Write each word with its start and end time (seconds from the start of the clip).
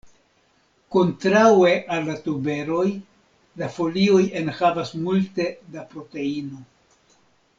Kontraŭe 0.93 1.73
al 1.97 2.07
la 2.11 2.15
tuberoj, 2.27 2.85
la 3.63 3.69
folioj 3.77 4.23
enhavas 4.43 4.95
multe 5.05 5.47
da 5.77 5.87
proteino. 5.93 6.65